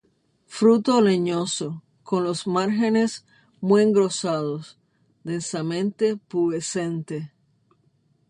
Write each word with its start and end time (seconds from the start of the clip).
Fruto 0.57 0.99
leñoso, 0.99 1.83
con 2.01 2.23
los 2.23 2.47
márgenes 2.47 3.23
muy 3.59 3.83
engrosados, 3.83 4.79
densamente 5.23 6.17
pubescente. 6.17 7.31